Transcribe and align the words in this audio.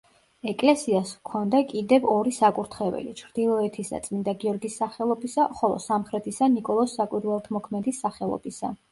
ეკლესიას 0.51 1.09
ჰქონდა 1.15 1.57
კიდევ 1.71 2.05
ორი 2.13 2.31
საკურთხეველი, 2.37 3.11
ჩრდილოეთისა 3.19 3.99
წმინდა 4.07 4.33
გიორგის 4.43 4.77
სახელობისა, 4.81 5.45
ხოლო 5.59 5.77
სამხრეთისა 5.89 6.49
ნიკოლოზ 6.55 6.95
საკვირველთმოქმედის 7.01 8.01
სახელობისა. 8.07 8.73